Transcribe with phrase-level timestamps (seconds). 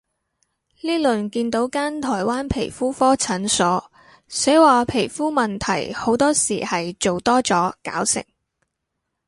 [0.81, 3.91] 呢輪見到間台灣皮膚科診所，
[4.27, 8.23] 寫話皮膚問題好多時係做多咗搞成